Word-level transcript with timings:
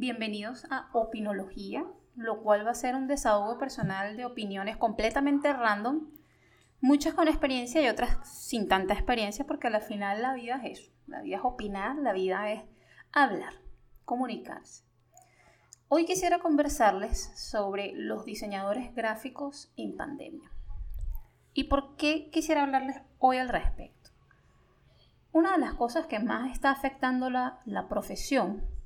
Bienvenidos 0.00 0.66
a 0.70 0.88
Opinología, 0.94 1.84
lo 2.16 2.42
cual 2.42 2.66
va 2.66 2.70
a 2.70 2.74
ser 2.74 2.94
un 2.94 3.06
desahogo 3.06 3.58
personal 3.58 4.16
de 4.16 4.24
opiniones 4.24 4.78
completamente 4.78 5.52
random, 5.52 6.08
muchas 6.80 7.12
con 7.12 7.28
experiencia 7.28 7.82
y 7.82 7.88
otras 7.88 8.16
sin 8.26 8.66
tanta 8.66 8.94
experiencia, 8.94 9.46
porque 9.46 9.66
al 9.66 9.78
final 9.82 10.22
la 10.22 10.32
vida 10.32 10.58
es 10.64 10.78
eso, 10.78 10.92
la 11.06 11.20
vida 11.20 11.36
es 11.36 11.42
opinar, 11.44 11.96
la 11.96 12.14
vida 12.14 12.50
es 12.50 12.62
hablar, 13.12 13.52
comunicarse. 14.06 14.84
Hoy 15.88 16.06
quisiera 16.06 16.38
conversarles 16.38 17.32
sobre 17.36 17.92
los 17.92 18.24
diseñadores 18.24 18.94
gráficos 18.94 19.70
en 19.76 19.98
pandemia. 19.98 20.50
¿Y 21.52 21.64
por 21.64 21.96
qué 21.96 22.30
quisiera 22.30 22.62
hablarles 22.62 22.96
hoy 23.18 23.36
al 23.36 23.50
respecto? 23.50 24.12
Una 25.30 25.52
de 25.52 25.58
las 25.58 25.74
cosas 25.74 26.06
que 26.06 26.20
más 26.20 26.52
está 26.52 26.70
afectando 26.70 27.28
la, 27.28 27.60
la 27.66 27.86
profesión 27.86 28.79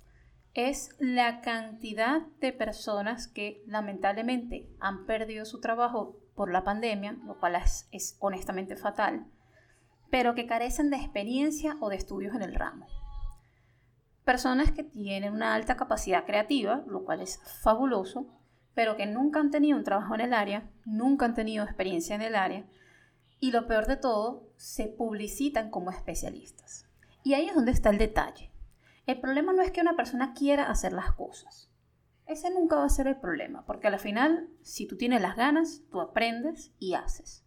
es 0.55 0.95
la 1.01 1.41
cantidad 1.41 2.23
de 2.41 2.53
personas 2.53 3.27
que 3.27 3.63
lamentablemente 3.67 4.69
han 4.79 5.05
perdido 5.05 5.45
su 5.45 5.61
trabajo 5.61 6.17
por 6.37 6.51
la 6.51 6.63
pandemia, 6.63 7.17
lo 7.27 7.39
cual 7.39 7.57
es, 7.57 8.17
honestamente 8.21 8.77
fatal, 8.77 9.27
pero 10.11 10.35
que 10.37 10.47
carecen 10.47 10.91
de 10.91 10.97
experiencia 10.97 11.77
o 11.81 11.89
de 11.89 11.97
estudios 11.97 12.35
en 12.37 12.43
el 12.43 12.55
ramo. 12.55 12.87
Personas 14.25 14.71
que 14.71 14.85
tienen 14.85 15.33
una 15.33 15.55
alta 15.55 15.77
capacidad 15.77 16.25
creativa, 16.25 16.85
lo 16.87 17.05
cual 17.05 17.21
es 17.21 17.41
fabuloso, 17.63 18.27
pero 18.75 18.97
que 18.97 19.07
nunca 19.07 19.41
han 19.41 19.51
tenido 19.51 19.77
un 19.77 19.85
trabajo 19.85 20.15
en 20.15 20.21
el 20.21 20.33
área, 20.33 20.71
nunca 20.85 21.27
han 21.27 21.35
tenido 21.35 21.65
experiencia 21.65 22.15
en 22.15 22.23
el 22.23 22.37
área, 22.37 22.65
y 23.41 23.51
lo 23.51 23.67
peor 23.67 23.87
de 23.87 23.97
todo, 23.97 24.49
se 24.57 24.87
publicitan 24.87 25.71
como 25.71 25.91
especialistas. 25.91 26.87
Y 27.25 27.35
ahí 27.35 27.49
es 27.49 27.55
donde 27.55 27.73
está 27.73 27.91
el 27.91 27.99
detalle. 27.99 28.54
El 29.07 29.21
problema 29.21 29.53
no 29.53 29.63
es 29.63 29.71
que 29.71 29.83
una 29.83 29.97
persona 29.97 30.33
quiera 30.33 30.71
hacer 30.71 30.93
las 30.93 31.13
cosas. 31.13 31.71
Ese 32.27 32.51
nunca 32.51 32.77
va 32.77 32.87
a 32.87 32.89
ser 32.89 33.07
el 33.07 33.17
problema, 33.17 33.67
porque 33.67 33.87
al 33.87 33.99
final, 33.99 34.49
si 34.63 34.87
tú 34.87 34.97
tienes 34.97 35.21
las 35.21 35.37
ganas, 35.37 35.83
tú 35.91 36.01
aprendes 36.01 36.73
y 36.79 36.95
haces. 36.95 37.45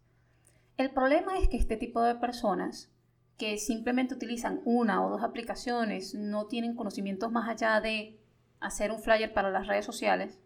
El 0.76 0.92
problema 0.92 1.36
es 1.38 1.48
que 1.48 1.56
este 1.56 1.76
tipo 1.76 2.00
de 2.00 2.14
personas 2.14 2.92
que 3.36 3.58
simplemente 3.58 4.14
utilizan 4.14 4.60
una 4.64 5.04
o 5.04 5.10
dos 5.10 5.22
aplicaciones, 5.22 6.14
no 6.14 6.46
tienen 6.46 6.76
conocimientos 6.76 7.32
más 7.32 7.48
allá 7.48 7.80
de 7.80 8.20
hacer 8.60 8.90
un 8.90 9.00
flyer 9.00 9.32
para 9.32 9.50
las 9.50 9.66
redes 9.66 9.84
sociales, 9.84 10.38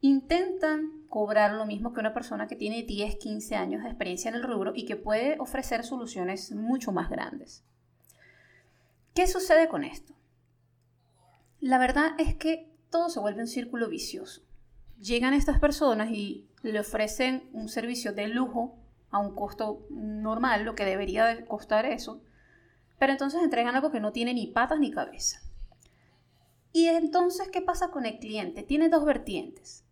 intentan 0.00 1.04
cobrar 1.08 1.52
lo 1.52 1.66
mismo 1.66 1.92
que 1.92 2.00
una 2.00 2.14
persona 2.14 2.46
que 2.46 2.56
tiene 2.56 2.82
10, 2.82 3.16
15 3.16 3.56
años 3.56 3.82
de 3.82 3.88
experiencia 3.88 4.28
en 4.30 4.34
el 4.36 4.42
rubro 4.42 4.72
y 4.74 4.84
que 4.84 4.96
puede 4.96 5.36
ofrecer 5.38 5.84
soluciones 5.84 6.52
mucho 6.52 6.92
más 6.92 7.08
grandes. 7.08 7.64
¿Qué 9.14 9.26
sucede 9.26 9.68
con 9.68 9.84
esto? 9.84 10.14
La 11.60 11.76
verdad 11.76 12.12
es 12.16 12.34
que 12.34 12.72
todo 12.88 13.10
se 13.10 13.20
vuelve 13.20 13.42
un 13.42 13.46
círculo 13.46 13.90
vicioso. 13.90 14.40
Llegan 14.98 15.34
estas 15.34 15.60
personas 15.60 16.10
y 16.10 16.48
le 16.62 16.80
ofrecen 16.80 17.50
un 17.52 17.68
servicio 17.68 18.14
de 18.14 18.28
lujo 18.28 18.74
a 19.10 19.18
un 19.18 19.34
costo 19.34 19.86
normal, 19.90 20.64
lo 20.64 20.74
que 20.74 20.86
debería 20.86 21.26
de 21.26 21.44
costar 21.44 21.84
eso, 21.84 22.22
pero 22.98 23.12
entonces 23.12 23.42
entregan 23.42 23.74
algo 23.74 23.92
que 23.92 24.00
no 24.00 24.12
tiene 24.12 24.32
ni 24.32 24.46
patas 24.46 24.80
ni 24.80 24.90
cabeza. 24.90 25.42
Y 26.72 26.86
entonces, 26.86 27.50
¿qué 27.50 27.60
pasa 27.60 27.90
con 27.90 28.06
el 28.06 28.18
cliente? 28.18 28.62
Tiene 28.62 28.88
dos 28.88 29.04
vertientes. 29.04 29.84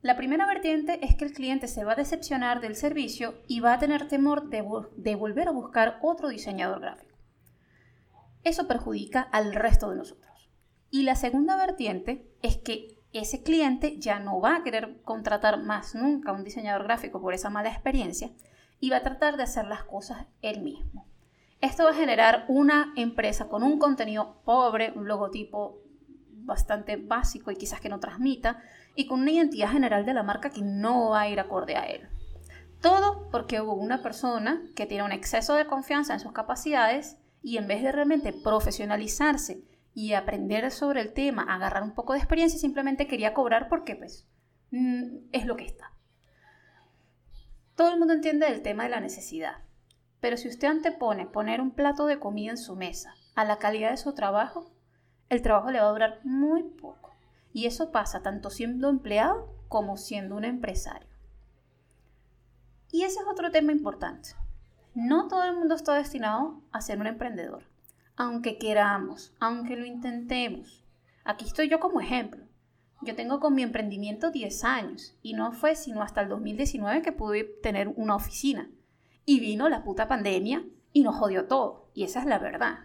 La 0.00 0.16
primera 0.16 0.46
vertiente 0.46 1.04
es 1.04 1.14
que 1.14 1.26
el 1.26 1.34
cliente 1.34 1.68
se 1.68 1.84
va 1.84 1.92
a 1.92 1.96
decepcionar 1.96 2.62
del 2.62 2.74
servicio 2.74 3.34
y 3.48 3.60
va 3.60 3.74
a 3.74 3.78
tener 3.78 4.08
temor 4.08 4.48
de, 4.48 4.64
de 4.96 5.14
volver 5.14 5.48
a 5.48 5.52
buscar 5.52 5.98
otro 6.00 6.30
diseñador 6.30 6.80
gráfico 6.80 7.05
eso 8.46 8.68
perjudica 8.68 9.22
al 9.22 9.54
resto 9.54 9.90
de 9.90 9.96
nosotros. 9.96 10.50
Y 10.90 11.02
la 11.02 11.16
segunda 11.16 11.56
vertiente 11.56 12.30
es 12.42 12.56
que 12.56 12.96
ese 13.12 13.42
cliente 13.42 13.98
ya 13.98 14.20
no 14.20 14.40
va 14.40 14.56
a 14.56 14.62
querer 14.62 15.02
contratar 15.02 15.60
más 15.62 15.96
nunca 15.96 16.30
un 16.30 16.44
diseñador 16.44 16.84
gráfico 16.84 17.20
por 17.20 17.34
esa 17.34 17.50
mala 17.50 17.70
experiencia 17.70 18.30
y 18.78 18.90
va 18.90 18.98
a 18.98 19.02
tratar 19.02 19.36
de 19.36 19.42
hacer 19.42 19.66
las 19.66 19.82
cosas 19.82 20.26
él 20.42 20.62
mismo. 20.62 21.06
Esto 21.60 21.84
va 21.84 21.90
a 21.90 21.94
generar 21.94 22.44
una 22.46 22.92
empresa 22.96 23.48
con 23.48 23.64
un 23.64 23.80
contenido 23.80 24.42
pobre, 24.44 24.92
un 24.94 25.08
logotipo 25.08 25.82
bastante 26.28 26.96
básico 26.96 27.50
y 27.50 27.56
quizás 27.56 27.80
que 27.80 27.88
no 27.88 27.98
transmita, 27.98 28.62
y 28.94 29.08
con 29.08 29.22
una 29.22 29.32
identidad 29.32 29.72
general 29.72 30.06
de 30.06 30.14
la 30.14 30.22
marca 30.22 30.50
que 30.50 30.62
no 30.62 31.10
va 31.10 31.22
a 31.22 31.28
ir 31.28 31.40
acorde 31.40 31.74
a 31.74 31.86
él. 31.86 32.08
Todo 32.80 33.28
porque 33.32 33.60
hubo 33.60 33.74
una 33.74 34.02
persona 34.02 34.62
que 34.76 34.86
tiene 34.86 35.02
un 35.02 35.10
exceso 35.10 35.54
de 35.54 35.66
confianza 35.66 36.12
en 36.12 36.20
sus 36.20 36.32
capacidades 36.32 37.18
y 37.46 37.58
en 37.58 37.68
vez 37.68 37.80
de 37.80 37.92
realmente 37.92 38.32
profesionalizarse 38.32 39.62
y 39.94 40.14
aprender 40.14 40.68
sobre 40.72 41.00
el 41.00 41.12
tema, 41.12 41.44
agarrar 41.44 41.84
un 41.84 41.94
poco 41.94 42.12
de 42.12 42.18
experiencia, 42.18 42.58
simplemente 42.58 43.06
quería 43.06 43.34
cobrar 43.34 43.68
porque 43.68 43.94
pues 43.94 44.26
mm, 44.72 45.28
es 45.30 45.46
lo 45.46 45.56
que 45.56 45.64
está. 45.64 45.92
Todo 47.76 47.92
el 47.92 48.00
mundo 48.00 48.14
entiende 48.14 48.48
el 48.48 48.62
tema 48.62 48.82
de 48.82 48.88
la 48.88 48.98
necesidad, 48.98 49.58
pero 50.18 50.36
si 50.36 50.48
usted 50.48 50.66
antepone 50.66 51.28
poner 51.28 51.60
un 51.60 51.70
plato 51.70 52.06
de 52.06 52.18
comida 52.18 52.50
en 52.50 52.58
su 52.58 52.74
mesa 52.74 53.14
a 53.36 53.44
la 53.44 53.60
calidad 53.60 53.92
de 53.92 53.96
su 53.96 54.12
trabajo, 54.12 54.68
el 55.28 55.40
trabajo 55.40 55.70
le 55.70 55.78
va 55.78 55.86
a 55.86 55.92
durar 55.92 56.18
muy 56.24 56.64
poco. 56.64 57.14
Y 57.52 57.66
eso 57.66 57.92
pasa 57.92 58.22
tanto 58.22 58.50
siendo 58.50 58.88
empleado 58.88 59.54
como 59.68 59.96
siendo 59.98 60.34
un 60.34 60.44
empresario. 60.44 61.08
Y 62.90 63.04
ese 63.04 63.20
es 63.20 63.26
otro 63.28 63.52
tema 63.52 63.70
importante. 63.70 64.30
No 64.96 65.28
todo 65.28 65.44
el 65.44 65.54
mundo 65.54 65.74
está 65.74 65.94
destinado 65.94 66.62
a 66.72 66.80
ser 66.80 66.98
un 66.98 67.06
emprendedor, 67.06 67.64
aunque 68.16 68.56
queramos, 68.56 69.34
aunque 69.40 69.76
lo 69.76 69.84
intentemos. 69.84 70.86
Aquí 71.22 71.44
estoy 71.44 71.68
yo 71.68 71.80
como 71.80 72.00
ejemplo. 72.00 72.42
Yo 73.02 73.14
tengo 73.14 73.38
con 73.38 73.54
mi 73.54 73.62
emprendimiento 73.62 74.30
10 74.30 74.64
años 74.64 75.14
y 75.20 75.34
no 75.34 75.52
fue 75.52 75.76
sino 75.76 76.00
hasta 76.00 76.22
el 76.22 76.30
2019 76.30 77.02
que 77.02 77.12
pude 77.12 77.44
tener 77.44 77.88
una 77.88 78.16
oficina. 78.16 78.70
Y 79.26 79.38
vino 79.38 79.68
la 79.68 79.84
puta 79.84 80.08
pandemia 80.08 80.64
y 80.94 81.02
nos 81.02 81.16
jodió 81.16 81.44
todo. 81.44 81.90
Y 81.92 82.04
esa 82.04 82.20
es 82.20 82.26
la 82.26 82.38
verdad. 82.38 82.78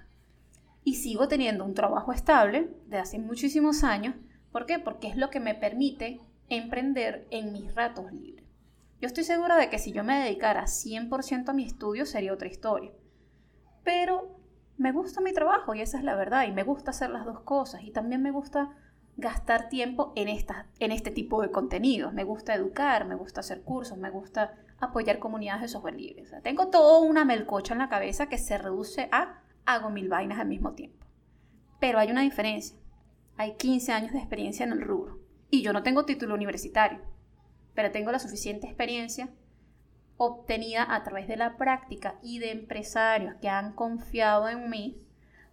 Y 0.83 0.95
sigo 0.95 1.29
teniendo 1.29 1.63
un 1.63 1.75
trabajo 1.75 2.11
estable 2.11 2.75
de 2.87 2.97
hace 2.97 3.19
muchísimos 3.19 3.85
años. 3.85 4.15
¿Por 4.51 4.65
qué? 4.65 4.79
Porque 4.79 5.07
es 5.07 5.15
lo 5.15 5.29
que 5.29 5.39
me 5.39 5.55
permite 5.55 6.19
emprender 6.49 7.25
en 7.31 7.53
mis 7.53 7.73
ratos 7.73 8.11
libres. 8.11 8.50
Yo 9.01 9.07
estoy 9.07 9.23
segura 9.23 9.57
de 9.57 9.71
que 9.71 9.79
si 9.79 9.91
yo 9.91 10.03
me 10.03 10.19
dedicara 10.19 10.65
100% 10.65 11.49
a 11.49 11.53
mi 11.53 11.65
estudio 11.65 12.05
sería 12.05 12.33
otra 12.33 12.47
historia. 12.47 12.91
Pero 13.83 14.39
me 14.77 14.91
gusta 14.91 15.21
mi 15.21 15.33
trabajo 15.33 15.73
y 15.73 15.81
esa 15.81 15.97
es 15.97 16.03
la 16.03 16.15
verdad 16.15 16.47
y 16.47 16.51
me 16.51 16.61
gusta 16.61 16.91
hacer 16.91 17.09
las 17.09 17.25
dos 17.25 17.39
cosas 17.39 17.81
y 17.83 17.89
también 17.89 18.21
me 18.21 18.29
gusta 18.29 18.77
gastar 19.17 19.69
tiempo 19.69 20.13
en, 20.15 20.27
en 20.27 20.91
este 20.91 21.09
tipo 21.09 21.41
de 21.41 21.49
contenidos. 21.49 22.13
Me 22.13 22.23
gusta 22.23 22.53
educar, 22.53 23.05
me 23.05 23.15
gusta 23.15 23.39
hacer 23.39 23.63
cursos, 23.63 23.97
me 23.97 24.11
gusta 24.11 24.53
apoyar 24.79 25.17
comunidades 25.17 25.63
de 25.63 25.67
software 25.69 25.95
libre. 25.95 26.23
tengo 26.43 26.67
toda 26.67 26.99
una 26.99 27.25
melcocha 27.25 27.73
en 27.73 27.79
la 27.79 27.89
cabeza 27.89 28.29
que 28.29 28.37
se 28.37 28.59
reduce 28.59 29.09
a 29.11 29.41
hago 29.65 29.89
mil 29.89 30.09
vainas 30.09 30.39
al 30.39 30.47
mismo 30.47 30.73
tiempo. 30.73 31.07
Pero 31.79 31.97
hay 31.97 32.11
una 32.11 32.21
diferencia. 32.21 32.77
Hay 33.35 33.55
15 33.57 33.93
años 33.93 34.11
de 34.11 34.19
experiencia 34.19 34.63
en 34.63 34.73
el 34.73 34.81
rubro 34.81 35.17
y 35.49 35.63
yo 35.63 35.73
no 35.73 35.81
tengo 35.81 36.05
título 36.05 36.35
universitario 36.35 36.99
pero 37.73 37.91
tengo 37.91 38.11
la 38.11 38.19
suficiente 38.19 38.67
experiencia 38.67 39.29
obtenida 40.17 40.85
a 40.93 41.03
través 41.03 41.27
de 41.27 41.37
la 41.37 41.57
práctica 41.57 42.15
y 42.21 42.39
de 42.39 42.51
empresarios 42.51 43.35
que 43.41 43.49
han 43.49 43.73
confiado 43.73 44.49
en 44.49 44.69
mí 44.69 44.97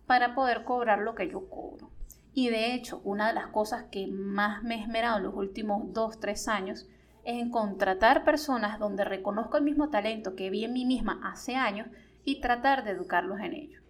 para 0.06 0.34
poder 0.34 0.64
cobrar 0.64 0.98
lo 0.98 1.14
que 1.14 1.28
yo 1.30 1.48
cobro. 1.48 1.90
Y 2.34 2.50
de 2.50 2.74
hecho, 2.74 3.00
una 3.04 3.28
de 3.28 3.34
las 3.34 3.48
cosas 3.48 3.84
que 3.90 4.06
más 4.06 4.62
me 4.62 4.76
he 4.76 4.82
esmerado 4.82 5.16
en 5.16 5.24
los 5.24 5.34
últimos 5.34 5.92
dos, 5.92 6.20
tres 6.20 6.48
años 6.48 6.86
es 7.24 7.40
en 7.40 7.50
contratar 7.50 8.24
personas 8.24 8.78
donde 8.78 9.04
reconozco 9.04 9.56
el 9.56 9.64
mismo 9.64 9.88
talento 9.90 10.34
que 10.34 10.50
vi 10.50 10.64
en 10.64 10.72
mí 10.72 10.84
misma 10.84 11.20
hace 11.24 11.56
años 11.56 11.88
y 12.24 12.40
tratar 12.40 12.84
de 12.84 12.90
educarlos 12.90 13.40
en 13.40 13.54
ello. 13.54 13.80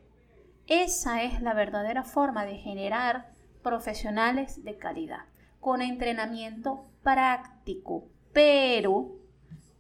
Esa 0.67 1.23
es 1.23 1.41
la 1.41 1.55
verdadera 1.55 2.05
forma 2.05 2.45
de 2.45 2.57
generar 2.57 3.33
profesionales 3.63 4.65
de 4.65 4.77
calidad, 4.77 5.25
con 5.61 5.83
entrenamiento 5.83 6.85
práctico, 7.03 8.07
pero 8.39 9.17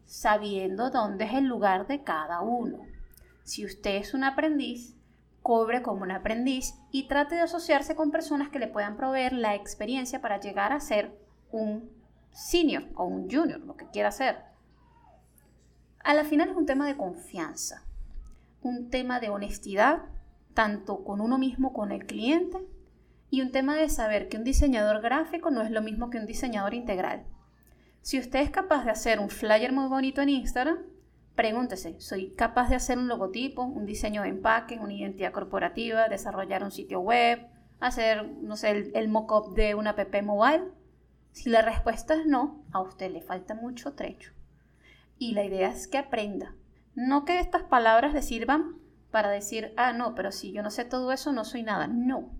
sabiendo 0.05 0.91
dónde 0.91 1.27
es 1.27 1.35
el 1.35 1.45
lugar 1.45 1.87
de 1.87 2.03
cada 2.03 2.41
uno. 2.41 2.81
Si 3.45 3.65
usted 3.65 3.95
es 3.95 4.15
un 4.15 4.25
aprendiz, 4.25 4.97
cobre 5.43 5.81
como 5.81 6.03
un 6.03 6.11
aprendiz 6.11 6.75
y 6.91 7.07
trate 7.07 7.37
de 7.37 7.43
asociarse 7.43 7.95
con 7.95 8.11
personas 8.11 8.49
que 8.49 8.59
le 8.59 8.67
puedan 8.67 8.97
proveer 8.97 9.33
la 9.33 9.55
experiencia 9.55 10.21
para 10.21 10.41
llegar 10.41 10.73
a 10.73 10.81
ser 10.81 11.17
un 11.53 11.89
senior 12.33 12.83
o 12.97 13.05
un 13.05 13.31
junior, 13.31 13.61
lo 13.61 13.77
que 13.77 13.87
quiera 13.91 14.11
ser. 14.11 14.39
A 16.03 16.13
la 16.13 16.25
final 16.25 16.49
es 16.49 16.57
un 16.57 16.67
tema 16.67 16.89
de 16.89 16.97
confianza, 16.97 17.85
un 18.61 18.91
tema 18.91 19.21
de 19.21 19.29
honestidad, 19.29 20.01
tanto 20.55 21.05
con 21.05 21.21
uno 21.21 21.39
mismo, 21.39 21.73
con 21.73 21.93
el 21.93 22.07
cliente, 22.07 22.59
y 23.31 23.41
un 23.41 23.53
tema 23.53 23.77
de 23.77 23.89
saber 23.89 24.29
que 24.29 24.37
un 24.37 24.43
diseñador 24.43 25.01
gráfico 25.01 25.53
no 25.53 25.63
es 25.63 25.71
lo 25.71 25.81
mismo 25.81 26.11
que 26.11 26.19
un 26.19 26.27
diseñador 26.27 26.75
integral. 26.75 27.25
Si 28.09 28.19
usted 28.19 28.41
es 28.41 28.49
capaz 28.49 28.87
de 28.87 28.91
hacer 28.91 29.21
un 29.21 29.29
flyer 29.29 29.71
muy 29.71 29.87
bonito 29.87 30.23
en 30.23 30.31
Instagram, 30.31 30.79
pregúntese, 31.35 32.01
¿soy 32.01 32.31
capaz 32.31 32.71
de 32.71 32.77
hacer 32.77 32.97
un 32.97 33.07
logotipo, 33.07 33.65
un 33.65 33.85
diseño 33.85 34.23
de 34.23 34.31
empaque, 34.31 34.79
una 34.79 34.95
identidad 34.95 35.31
corporativa, 35.31 36.09
desarrollar 36.09 36.65
un 36.65 36.71
sitio 36.71 37.01
web, 37.01 37.47
hacer, 37.81 38.27
no 38.41 38.57
sé, 38.57 38.71
el, 38.71 38.93
el 38.95 39.09
mock-up 39.09 39.53
de 39.55 39.75
una 39.75 39.91
app 39.91 40.23
mobile? 40.23 40.71
Si 41.33 41.51
la 41.51 41.61
respuesta 41.61 42.15
es 42.15 42.25
no, 42.25 42.65
a 42.73 42.81
usted 42.81 43.13
le 43.13 43.21
falta 43.21 43.55
mucho 43.55 43.93
trecho. 43.93 44.33
Y 45.19 45.35
la 45.35 45.45
idea 45.45 45.69
es 45.69 45.87
que 45.87 45.99
aprenda. 45.99 46.55
No 46.95 47.27
que 47.27 47.41
estas 47.41 47.65
palabras 47.65 48.15
le 48.15 48.23
sirvan 48.23 48.79
para 49.11 49.29
decir, 49.29 49.75
ah, 49.77 49.93
no, 49.93 50.15
pero 50.15 50.33
si 50.33 50.51
yo 50.51 50.63
no 50.63 50.71
sé 50.71 50.87
todo 50.87 51.13
eso, 51.13 51.35
no 51.35 51.45
soy 51.45 51.63
nada. 51.63 51.89
No. 51.89 52.31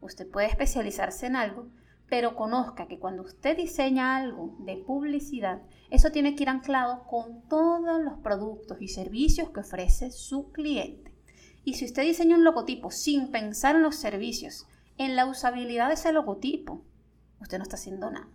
Usted 0.00 0.28
puede 0.28 0.48
especializarse 0.48 1.26
en 1.26 1.36
algo, 1.36 1.68
pero 2.08 2.36
conozca 2.36 2.86
que 2.86 2.98
cuando 2.98 3.22
usted 3.22 3.56
diseña 3.56 4.16
algo 4.16 4.54
de 4.60 4.76
publicidad, 4.76 5.62
eso 5.90 6.10
tiene 6.10 6.34
que 6.34 6.44
ir 6.44 6.48
anclado 6.48 7.04
con 7.04 7.42
todos 7.48 8.00
los 8.00 8.18
productos 8.20 8.78
y 8.80 8.88
servicios 8.88 9.50
que 9.50 9.60
ofrece 9.60 10.10
su 10.10 10.52
cliente. 10.52 11.12
Y 11.64 11.74
si 11.74 11.84
usted 11.84 12.02
diseña 12.02 12.36
un 12.36 12.44
logotipo 12.44 12.90
sin 12.90 13.32
pensar 13.32 13.74
en 13.74 13.82
los 13.82 13.96
servicios, 13.96 14.66
en 14.98 15.16
la 15.16 15.26
usabilidad 15.26 15.88
de 15.88 15.94
ese 15.94 16.12
logotipo, 16.12 16.84
usted 17.40 17.58
no 17.58 17.64
está 17.64 17.76
haciendo 17.76 18.10
nada. 18.10 18.28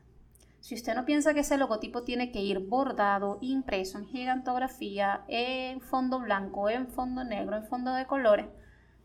Si 0.59 0.75
usted 0.75 0.93
no 0.93 1.05
piensa 1.05 1.33
que 1.33 1.39
ese 1.39 1.57
logotipo 1.57 2.03
tiene 2.03 2.31
que 2.31 2.41
ir 2.41 2.59
bordado, 2.59 3.39
impreso 3.41 3.97
en 3.97 4.05
gigantografía, 4.05 5.23
en 5.27 5.81
fondo 5.81 6.19
blanco, 6.19 6.69
en 6.69 6.87
fondo 6.87 7.23
negro, 7.23 7.55
en 7.57 7.65
fondo 7.65 7.93
de 7.93 8.05
colores, 8.05 8.45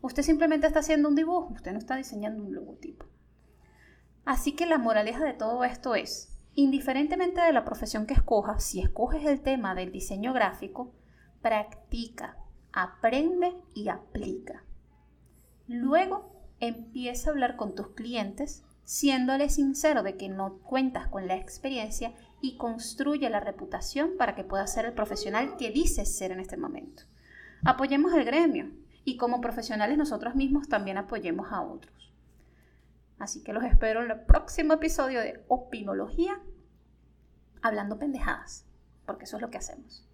usted 0.01 0.21
simplemente 0.21 0.67
está 0.67 0.79
haciendo 0.79 1.09
un 1.09 1.15
dibujo, 1.15 1.53
usted 1.53 1.71
no 1.71 1.79
está 1.79 1.95
diseñando 1.95 2.43
un 2.43 2.53
logotipo. 2.53 3.05
Así 4.27 4.51
que 4.51 4.65
la 4.65 4.77
moraleja 4.77 5.23
de 5.23 5.31
todo 5.31 5.63
esto 5.63 5.95
es, 5.95 6.37
indiferentemente 6.53 7.39
de 7.39 7.53
la 7.53 7.63
profesión 7.63 8.05
que 8.05 8.13
escojas, 8.13 8.61
si 8.61 8.81
escoges 8.81 9.23
el 9.25 9.39
tema 9.39 9.73
del 9.73 9.93
diseño 9.93 10.33
gráfico, 10.33 10.91
practica, 11.41 12.35
aprende 12.73 13.55
y 13.73 13.87
aplica. 13.87 14.65
Luego 15.69 16.29
empieza 16.59 17.29
a 17.29 17.31
hablar 17.31 17.55
con 17.55 17.73
tus 17.73 17.91
clientes 17.91 18.65
siéndole 18.83 19.47
sincero 19.47 20.03
de 20.03 20.17
que 20.17 20.27
no 20.27 20.57
cuentas 20.57 21.07
con 21.07 21.25
la 21.25 21.37
experiencia 21.37 22.13
y 22.41 22.57
construye 22.57 23.29
la 23.29 23.39
reputación 23.39 24.17
para 24.17 24.35
que 24.35 24.43
puedas 24.43 24.73
ser 24.73 24.83
el 24.83 24.93
profesional 24.93 25.55
que 25.55 25.71
dices 25.71 26.17
ser 26.17 26.33
en 26.33 26.41
este 26.41 26.57
momento. 26.57 27.03
Apoyemos 27.63 28.11
al 28.11 28.25
gremio 28.25 28.71
y 29.05 29.15
como 29.15 29.39
profesionales 29.39 29.97
nosotros 29.97 30.35
mismos 30.35 30.67
también 30.67 30.97
apoyemos 30.97 31.53
a 31.53 31.61
otros. 31.61 31.97
Así 33.19 33.43
que 33.43 33.53
los 33.53 33.63
espero 33.63 34.03
en 34.03 34.11
el 34.11 34.19
próximo 34.21 34.73
episodio 34.73 35.19
de 35.21 35.43
Opinología, 35.47 36.39
hablando 37.61 37.97
pendejadas, 37.97 38.65
porque 39.05 39.25
eso 39.25 39.37
es 39.37 39.41
lo 39.41 39.49
que 39.49 39.57
hacemos. 39.57 40.06